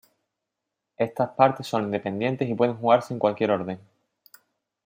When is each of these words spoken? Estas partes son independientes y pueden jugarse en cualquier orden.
Estas 0.97 1.29
partes 1.33 1.67
son 1.67 1.83
independientes 1.83 2.49
y 2.49 2.55
pueden 2.55 2.75
jugarse 2.75 3.13
en 3.13 3.19
cualquier 3.19 3.51
orden. 3.51 3.79